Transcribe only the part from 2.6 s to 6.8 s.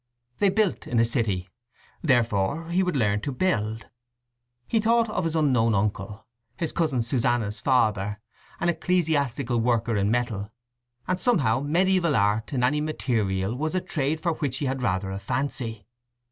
he would learn to build. He thought of his unknown uncle, his